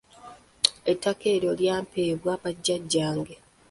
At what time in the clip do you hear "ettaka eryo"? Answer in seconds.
0.91-1.51